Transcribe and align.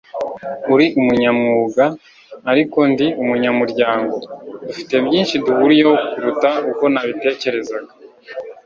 Uri 0.73 0.87
umunyamwuga, 0.99 1.85
ariko 2.51 2.79
ndi 2.91 3.07
umunyamurwango. 3.21 4.17
Dufite 4.65 4.95
byinshi 5.05 5.35
duhuriyeho 5.45 5.93
kuruta 6.09 6.49
uko 6.71 6.83
nabitekerezaga. 6.93 7.91